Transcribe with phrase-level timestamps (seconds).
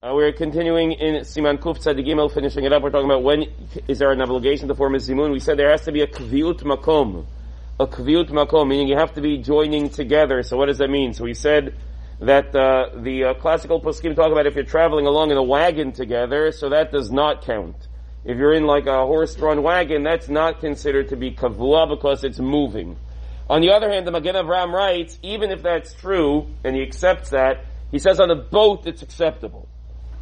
[0.00, 2.84] Uh, we're continuing in Siman Kuf Tzadigimel, finishing it up.
[2.84, 3.46] We're talking about when
[3.88, 5.32] is there an obligation to form a zimun.
[5.32, 7.26] We said there has to be a kviut makom.
[7.80, 10.44] A kviut makom, meaning you have to be joining together.
[10.44, 11.14] So what does that mean?
[11.14, 11.74] So we said
[12.20, 15.90] that uh, the uh, classical poskim talk about if you're traveling along in a wagon
[15.90, 17.74] together, so that does not count.
[18.24, 22.38] If you're in like a horse-drawn wagon, that's not considered to be kavua because it's
[22.38, 22.96] moving.
[23.50, 27.30] On the other hand, the Magen Avram writes, even if that's true, and he accepts
[27.30, 29.66] that, he says on a boat it's acceptable.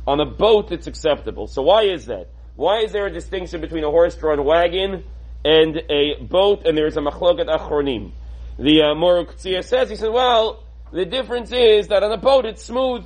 [0.07, 1.47] On a boat, it's acceptable.
[1.47, 2.29] So why is that?
[2.55, 5.05] Why is there a distinction between a horse-drawn wagon
[5.45, 8.13] and a boat, and there is a machloket achronim?
[8.59, 13.05] The uh, says, he says, well, the difference is that on a boat it's smooth.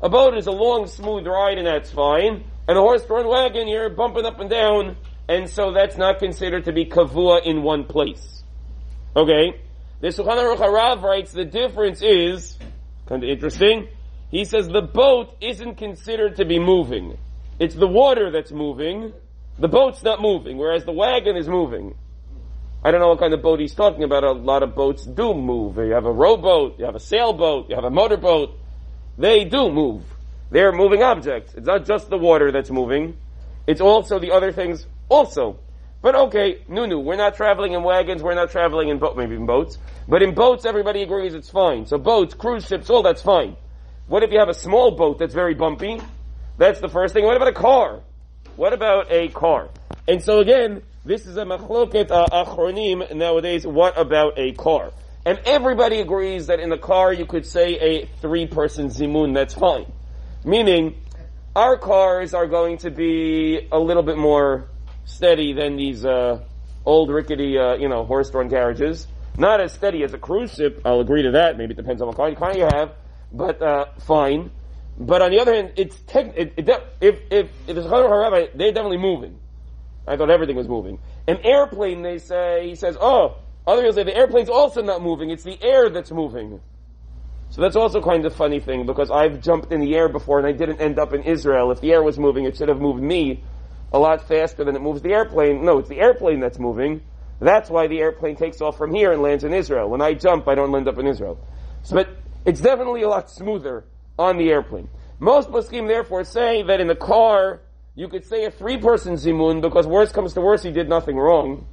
[0.00, 2.44] A boat is a long, smooth ride, and that's fine.
[2.66, 4.96] And a horse-drawn wagon, you're bumping up and down,
[5.28, 8.42] and so that's not considered to be kavua in one place.
[9.14, 9.60] Okay?
[10.00, 12.56] The Shulchan Aruch Harav writes the difference is,
[13.06, 13.88] kind of interesting,
[14.30, 17.16] he says the boat isn't considered to be moving.
[17.58, 19.12] It's the water that's moving.
[19.58, 21.96] The boat's not moving, whereas the wagon is moving.
[22.84, 24.22] I don't know what kind of boat he's talking about.
[24.22, 25.76] A lot of boats do move.
[25.78, 28.56] You have a rowboat, you have a sailboat, you have a motorboat.
[29.16, 30.04] They do move.
[30.50, 31.54] They're moving objects.
[31.54, 33.16] It's not just the water that's moving.
[33.66, 35.58] It's also the other things also.
[36.00, 39.46] But okay, Nunu, we're not traveling in wagons, we're not traveling in boat, maybe in
[39.46, 39.78] boats.
[40.06, 41.86] But in boats, everybody agrees it's fine.
[41.86, 43.56] So boats, cruise ships, all that's fine.
[44.08, 46.00] What if you have a small boat that's very bumpy?
[46.56, 47.26] That's the first thing.
[47.26, 48.00] What about a car?
[48.56, 49.68] What about a car?
[50.08, 53.66] And so again, this is a machloket uh, achronim nowadays.
[53.66, 54.92] What about a car?
[55.26, 59.34] And everybody agrees that in the car you could say a three-person zimun.
[59.34, 59.92] That's fine.
[60.42, 61.02] Meaning,
[61.54, 64.70] our cars are going to be a little bit more
[65.04, 66.42] steady than these uh,
[66.86, 69.06] old rickety, uh, you know, horse-drawn carriages.
[69.36, 70.80] Not as steady as a cruise ship.
[70.86, 71.58] I'll agree to that.
[71.58, 72.94] Maybe it depends on what kind of car you have
[73.32, 74.50] but uh, fine.
[74.98, 76.68] But on the other hand, it's tech, it, it,
[77.00, 79.38] if if if it's Rabbi, they're definitely moving.
[80.06, 80.98] I thought everything was moving.
[81.26, 85.30] An airplane, they say, he says, oh, other people say the airplane's also not moving.
[85.30, 86.60] It's the air that's moving.
[87.50, 90.46] So that's also kind of funny thing because I've jumped in the air before and
[90.46, 91.70] I didn't end up in Israel.
[91.70, 93.42] If the air was moving, it should have moved me
[93.92, 95.64] a lot faster than it moves the airplane.
[95.64, 97.02] No, it's the airplane that's moving.
[97.40, 99.88] That's why the airplane takes off from here and lands in Israel.
[99.88, 101.38] When I jump, I don't end up in Israel.
[101.82, 102.08] So, but
[102.48, 103.84] it's definitely a lot smoother
[104.18, 104.88] on the airplane.
[105.20, 107.60] Most poskim therefore say that in the car,
[107.94, 111.66] you could say a three-person zimun because worst comes to worst, you did nothing wrong.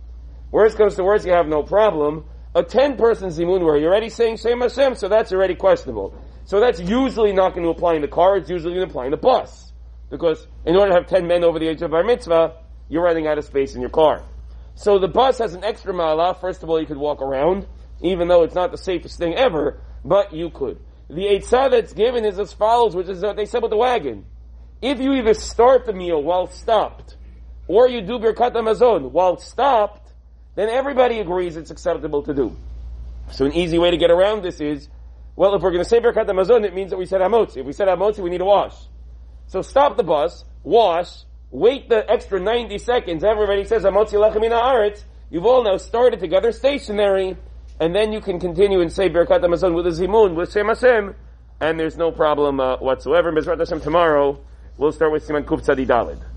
[0.51, 2.25] Worst comes to worst, you have no problem.
[2.53, 6.13] A ten-person zimun where you're already saying Shem Hashem, so that's already questionable.
[6.43, 9.05] So that's usually not going to apply in the car, it's usually going to apply
[9.05, 9.71] in the bus.
[10.09, 12.57] Because in order to have ten men over the age of bar mitzvah,
[12.89, 14.23] you're running out of space in your car.
[14.75, 16.35] So the bus has an extra mala.
[16.35, 17.65] First of all, you could walk around,
[18.01, 20.79] even though it's not the safest thing ever but you could.
[21.09, 24.25] The Eitzah that's given is as follows, which is what they said with the wagon.
[24.81, 27.17] If you either start the meal while stopped,
[27.67, 30.13] or you do Birkat Hamazon while stopped,
[30.53, 32.55] then everybody agrees it's acceptable to do.
[33.31, 34.87] So an easy way to get around this is,
[35.35, 37.57] well, if we're going to say Birkat Hamazon, it means that we said Hamotzi.
[37.57, 38.75] If we said Hamotzi, we need to wash.
[39.47, 41.09] So stop the bus, wash,
[41.49, 46.51] wait the extra 90 seconds, everybody says Hamotzi Lechemina Aretz, you've all now started together
[46.51, 47.37] stationary,
[47.79, 51.15] and then you can continue and say Birkat Hamazon with a zimun with Shem Hashem,
[51.59, 53.31] and there's no problem uh, whatsoever.
[53.31, 54.39] Mizrat Hashem tomorrow
[54.77, 56.25] we'll start with Siman Kuf Tzadi Dalid.